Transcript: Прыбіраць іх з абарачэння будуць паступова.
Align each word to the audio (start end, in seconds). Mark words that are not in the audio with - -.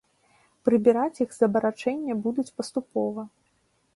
Прыбіраць 0.67 1.21
іх 1.25 1.29
з 1.35 1.39
абарачэння 1.49 2.13
будуць 2.23 2.49
паступова. 2.61 3.29